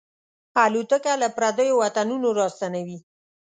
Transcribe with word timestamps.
الوتکه 0.63 1.13
له 1.21 1.27
پردیو 1.37 1.79
وطنونو 1.83 2.29
راستنوي. 2.39 2.97